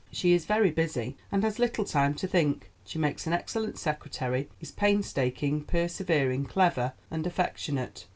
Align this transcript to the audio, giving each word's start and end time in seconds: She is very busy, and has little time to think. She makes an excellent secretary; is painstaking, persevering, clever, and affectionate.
She 0.11 0.33
is 0.33 0.45
very 0.45 0.71
busy, 0.71 1.15
and 1.31 1.43
has 1.43 1.59
little 1.59 1.85
time 1.85 2.15
to 2.15 2.27
think. 2.27 2.71
She 2.83 2.97
makes 2.97 3.27
an 3.27 3.33
excellent 3.33 3.77
secretary; 3.77 4.49
is 4.59 4.71
painstaking, 4.71 5.61
persevering, 5.63 6.45
clever, 6.45 6.93
and 7.11 7.27
affectionate. 7.27 8.07